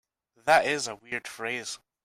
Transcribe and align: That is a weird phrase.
That 0.45 0.65
is 0.65 0.87
a 0.87 0.95
weird 0.95 1.27
phrase. 1.27 1.77